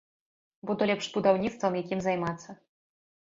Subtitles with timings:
[0.69, 2.49] Буду лепш будаўніцтвам якім займацца!